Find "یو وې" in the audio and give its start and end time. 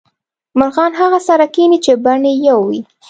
2.47-2.79